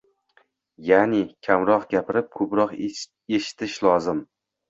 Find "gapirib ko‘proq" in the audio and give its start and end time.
1.95-2.73